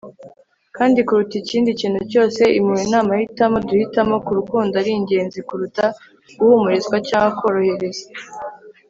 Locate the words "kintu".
1.79-2.01